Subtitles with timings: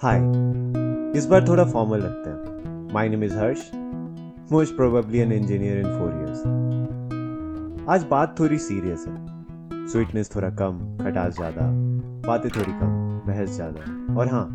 [0.00, 0.18] हाय
[1.18, 3.60] इस बार थोड़ा फॉर्मल लगता है। My name is Harsh
[4.52, 10.78] most probably an engineer in four years आज बात थोड़ी सीरियस है। स्वीटनेस थोड़ा कम,
[11.00, 11.62] खटास ज़्यादा,
[12.28, 14.46] बातें थोड़ी कम, बहस ज़्यादा, और हाँ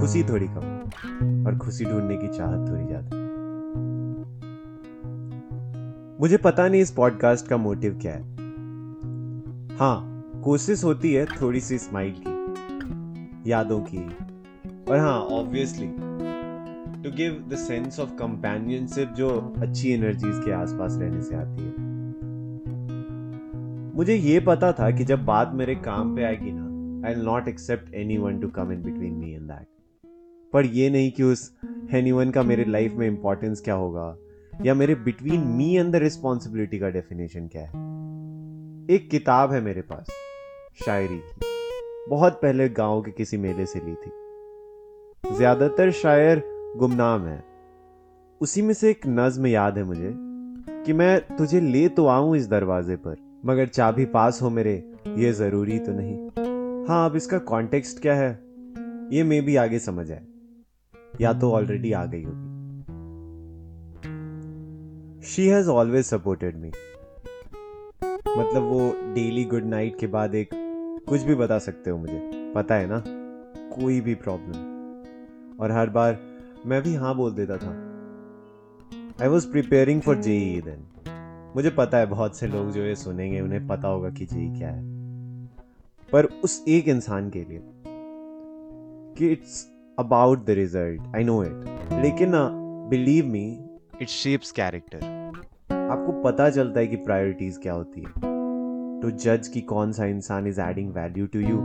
[0.00, 3.16] खुशी थोड़ी कम, और खुशी ढूँढने की चाहत थोड़ी ज़्यादा।
[6.20, 8.22] मुझे पता नहीं इस पॉडकास्ट का मोटिव क्या है।
[9.78, 9.96] हाँ
[10.44, 14.08] कोशिश होती है थोड़ी सी स्माइल की, यादों की
[14.90, 15.86] और हाँ obviously
[17.02, 19.28] to give the sense of companionship जो
[19.62, 21.88] अच्छी एनर्जीज के आसपास रहने से आती है।
[23.96, 27.94] मुझे ये पता था कि जब बात मेरे काम पे आएगी ना I not accept
[28.18, 29.66] anyone to come in between me and that
[30.52, 31.50] पर ये नहीं कि उस
[31.94, 34.16] एनी वन का मेरे लाइफ में इंपॉर्टेंस क्या होगा,
[34.64, 39.82] या मेरे between me and the responsibility का डेफिनेशन क्या है। एक किताब है मेरे
[39.82, 40.10] पास,
[40.84, 44.10] शायरी की। बहुत पहले गाँव के किसी मेले से ली थी।
[45.30, 46.42] ज़्यादातर शायर
[46.76, 47.42] गुमनाम है।
[48.40, 50.12] उसी में से एक नज्म याद है मुझे,
[50.84, 54.72] कि मैं तुझे ले तो आऊँ इस दरवाजे पर, मगर चाबी पास हो मेरे,
[55.08, 58.30] ये ज़रूरी तो नहीं। हाँ अब इसका कॉन्टेक्स्ट क्या है,
[59.12, 60.22] ये मे भी आगे समझ आए
[61.20, 62.48] या तो ऑलरेडी आ गई होगी।
[65.26, 66.72] She has always supported me
[68.28, 68.80] मतलब वो
[69.14, 70.50] डेली गुड नाइट के बाद एक,
[71.08, 72.20] कुछ भी बता सकते हो मुझे,
[72.54, 73.02] पता है ना?
[73.70, 74.78] कोई भी प्रॉब्लम
[75.60, 76.18] और हर बार
[76.66, 77.70] मैं भी हाँ बोल देता था।
[79.22, 80.86] I was preparing for JEE then
[81.56, 84.68] मुझे पता है बहुत से लोग जो ये सुनेंगे, उन्हें पता होगा कि जेई क्या
[84.68, 84.82] है।
[86.12, 87.62] पर उस एक इंसान के लिए,
[89.16, 89.66] कि it's
[89.98, 92.32] about the result I know it लेकिन
[92.90, 93.46] believe me
[94.02, 95.04] it shapes character
[95.72, 98.12] आपको पता चलता है कि प्रायोरिटीज क्या होती है।
[99.02, 101.56] टू जज कि कौन सा इंसान is adding value to you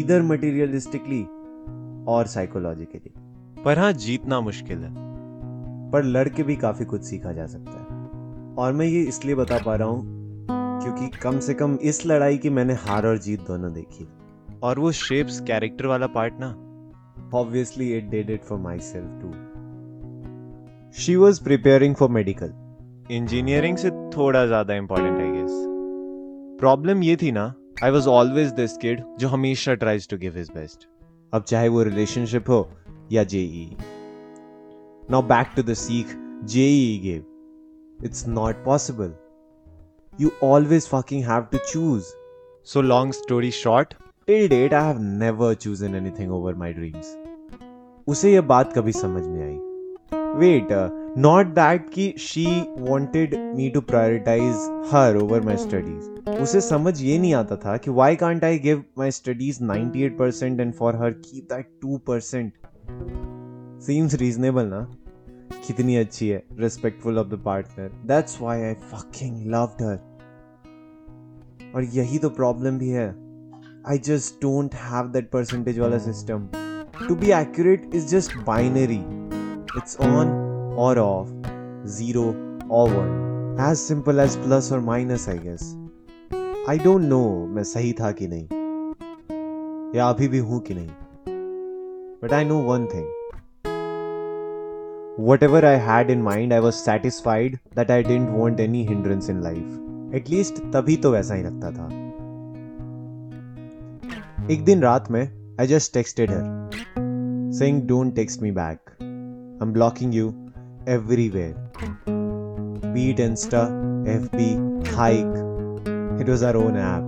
[0.00, 1.24] either materialistically
[2.08, 3.12] और साइकोलॉजिकली
[3.64, 4.90] पर हाँ जीतना मुश्किल है।
[5.92, 8.00] पर लड़के भी काफ़ी कुछ सीखा जा सकता है।
[8.56, 10.20] और मैं ये इसलिए बता पा रहा हूँ
[10.82, 14.06] क्योंकि कम से कम इस लड़ाई की मैंने हार और जीत दोनों देखी।
[14.62, 16.48] और वो शेप्स कैरेक्टर वाला पार्ट ना।
[17.34, 19.30] Obviously it did it for myself too
[20.94, 22.52] she was preparing for medical
[23.10, 25.52] engineering से थोड़ा ज़्यादा इंपॉर्टेंट है गेस
[26.60, 27.52] प्रॉब्लम ये थी ना
[27.84, 30.88] I was always this kid जो हमेशा tries to give his best
[31.32, 32.70] अब चाहे वो रिलेशनशिप हो
[33.12, 33.76] या JEE
[35.10, 36.06] now back to the सीख
[36.44, 37.24] JEE gave
[38.04, 39.14] it's not possible
[40.20, 42.04] you always fucking have to choose
[42.64, 43.94] so long story short
[44.26, 47.18] till date I have never choose chosen anything over my dreams
[48.06, 49.56] उसे यह बात कभी समझ में आई।
[50.38, 50.72] Wait
[51.18, 52.44] not that कि she
[52.78, 57.90] wanted me to prioritize her over my studies उसे समझ ये नहीं आता था कि
[57.90, 62.52] why can't I give my studies 98 percent and for her keep that two percent
[63.82, 64.80] seems reasonable ना
[65.66, 69.98] कितनी अच्छी है respectful of the partner that's why I fucking loved her
[71.76, 73.08] और यही तो प्रॉब्लम भी है.
[73.88, 76.48] I just don't have that percentage वाला system
[77.08, 79.02] to be accurate is just binary
[79.76, 80.41] it's on
[80.76, 81.28] or off,
[81.86, 82.34] zero
[82.68, 83.56] or one.
[83.58, 85.76] As simple as plus or minus, I guess.
[86.68, 88.46] I don't know मैं सही था कि नहीं
[89.96, 90.90] या अभी भी हूँ कि नहीं
[92.22, 93.06] But I know one thing.
[95.28, 99.42] Whatever I had in mind, I was satisfied that I didn't want any hindrance in
[99.42, 99.72] life.
[100.20, 101.88] At least तभी तो वैसा ही लगता था
[104.50, 105.24] एक दिन रात में
[105.60, 106.44] I just texted her
[107.58, 108.78] saying don't text me back.
[109.60, 110.41] I'm blocking you
[110.86, 111.54] everywhere.
[112.92, 113.70] Be it Insta,
[114.06, 117.02] FB, Hike, it was our own app.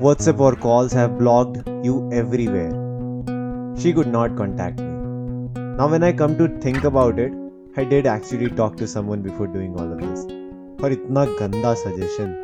[0.00, 2.72] WhatsApp or calls have blocked you everywhere.
[3.76, 4.86] She could not contact me.
[5.76, 7.32] Now, when I come to think about it,
[7.76, 10.26] I did actually talk to someone before doing all of this.
[10.82, 12.34] और इतना गंदा suggestion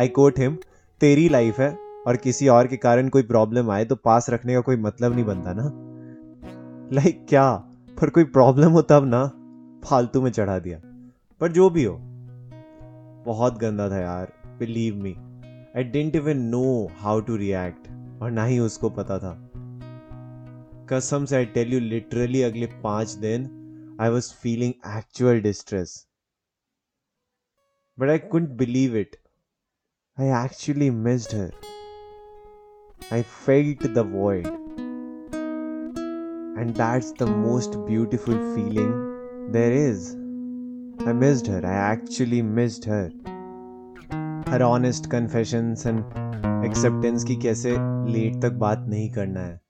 [0.00, 0.56] I quote him
[1.00, 1.70] तेरी life है
[2.06, 5.24] और किसी और के कारण कोई प्रॉब्लम आए तो पास रखने का कोई मतलब नहीं
[5.24, 5.70] बनता ना
[6.92, 7.69] लाइक like, क्या
[8.00, 9.26] पर कोई प्रॉब्लम हो तब ना
[9.84, 10.80] फालतू में चढ़ा दिया।
[11.40, 11.98] पर जो भी हो,
[13.26, 15.12] बहुत गंदा था यार believe me
[15.76, 17.88] I didn't even know how to react
[18.22, 19.50] और ना ही उसको पता था।
[20.92, 23.44] कसम से आई टेल यू लिटरली अगले पाँच दिन
[24.00, 26.06] I was feeling actual distress
[27.98, 29.16] but I couldn't believe it
[30.20, 31.52] I actually missed her
[33.12, 34.46] I felt the void
[36.60, 38.90] And that's the most beautiful feeling
[39.50, 40.08] there is.
[41.06, 41.60] I missed her.
[41.64, 43.10] I actually missed her.
[44.46, 46.04] Her honest confessions and
[46.64, 47.70] acceptance की कैसे
[48.12, 49.60] late तक बात नहीं करना है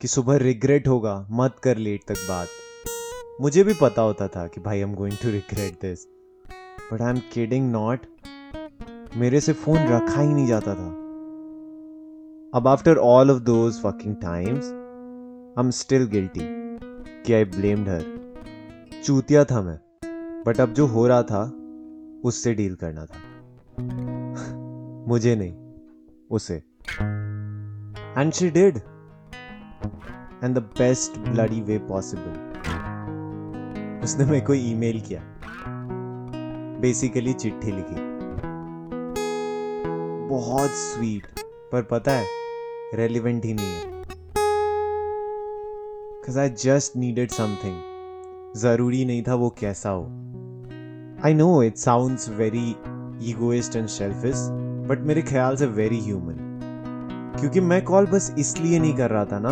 [0.00, 2.48] कि सुबह regret होगा, मत कर लेट तक बात
[3.40, 6.06] मुझे भी पता होता था कि भाई I'm going to regret this
[6.92, 8.06] but I am kidding not
[9.16, 10.88] मेरे से फ़ोन रखा ही नहीं जाता था
[12.54, 14.72] अब after all of those fucking times
[15.58, 16.40] I am still guilty
[17.22, 18.04] कि आई ब्लेम्ड हर
[19.04, 19.78] चूतिया था मैं
[20.46, 21.44] बट अब जो हो रहा था,
[22.24, 23.20] उससे डील करना था।
[25.08, 25.54] मुझे नहीं,
[26.30, 26.54] उसे।
[28.20, 28.76] And she did
[30.44, 32.46] and the best bloody way possible
[34.04, 35.22] उसने मेरे को ईमेल किया।
[36.80, 37.96] बेसिकली चिट्ठी लिखी।
[40.28, 41.26] बहुत स्वीट
[41.72, 42.26] पर पता है
[42.94, 43.95] रेलिवेंट ही नहीं है।
[46.26, 47.74] Cause I just needed something.
[48.56, 50.02] ज़रूरी नहीं था वो कैसा हो।
[51.24, 52.68] I know it sounds very
[53.30, 54.34] egoist and selfish
[54.88, 56.36] but मेरे ख्याल से वेरी ह्यूमन
[57.40, 59.50] क्योंकि मैं कॉल बस इसलिए नहीं कर रहा था ना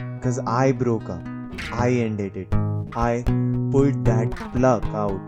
[0.00, 2.54] because I broke up I ended it
[2.96, 3.24] I
[3.72, 5.20] pulled that plug out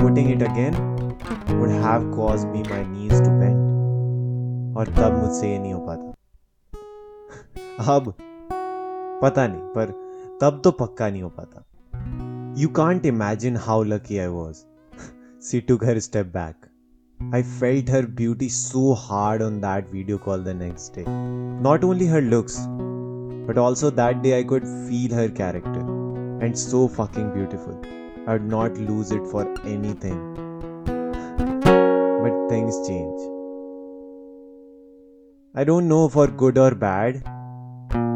[0.00, 0.88] putting it again
[1.50, 3.68] would have caused me my knees to bend
[4.76, 6.14] और तब मुझसे ये नहीं हो पाता।
[7.94, 8.14] अब
[9.21, 9.91] पता नहीं पर
[10.41, 11.63] तब तो पक्का नहीं हो पाता
[12.61, 14.63] you can't imagine how lucky I was
[15.49, 16.71] she took her step back
[17.35, 21.05] I felt her beauty so hard on that video call the next day.
[21.69, 22.59] Not only her looks,
[23.47, 25.87] but also that day I could feel her character.
[26.45, 27.81] And so fucking beautiful.
[28.27, 29.45] I would not lose it for
[29.75, 30.19] anything.
[32.25, 33.23] but things change.
[35.55, 37.19] I don't know for good or bad,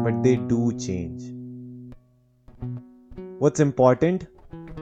[0.05, 1.23] but they do change.
[3.39, 4.27] What's important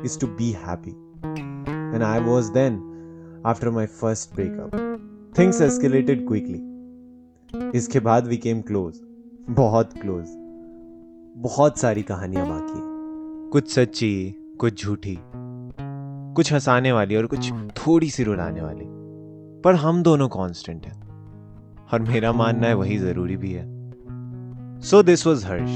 [0.03, 0.95] is to be happy.
[1.23, 2.79] And I was then
[3.45, 4.75] after my first breakup.
[5.33, 6.61] Things escalated quickly.
[7.75, 8.99] इसके बाद we came close
[9.49, 10.25] बहुत close
[11.43, 12.79] बहुत सारी कहानियाँ बाकी
[13.51, 14.13] कुछ सच्ची
[14.59, 15.17] कुछ झूठी
[16.35, 18.85] कुछ हंसाने वाली और कुछ थोड़ी सी रुलाने वाली
[19.61, 23.65] पर हम दोनों कांस्टेंट हैं और मेरा मानना है वही ज़रूरी भी है
[24.83, 25.71] So, this was Harsh.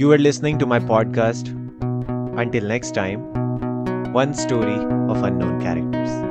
[0.00, 1.50] You were listening to my podcast.
[2.40, 3.20] Until next time,
[4.12, 4.76] one story
[5.12, 6.27] of unknown characters.